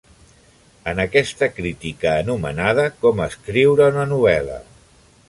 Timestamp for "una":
3.95-4.07